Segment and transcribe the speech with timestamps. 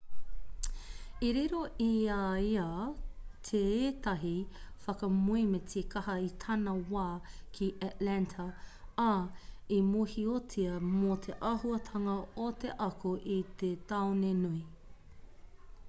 [1.25, 2.69] i riro i a ia
[3.49, 4.31] teētahi
[4.85, 7.05] whakamoemiti kaha i tana wā
[7.59, 8.47] ki atlanta
[9.05, 9.11] ā
[9.77, 12.17] i mōhiotia mō te auahatanga
[12.49, 14.65] o te ako i te taone nui